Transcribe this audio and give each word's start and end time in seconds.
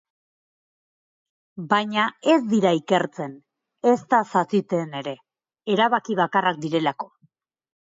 Baina 1.73 2.05
ez 2.37 2.39
dira 2.55 2.71
ikertzen, 2.79 3.37
ezta 3.93 4.23
zatitzen 4.35 4.99
ere, 5.03 5.15
erabaki 5.77 6.21
bakarrak 6.25 6.61
direlako. 6.67 7.13